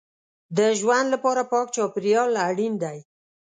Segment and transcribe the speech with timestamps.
[0.57, 2.97] د ژوند لپاره پاک چاپېریال اړین دی.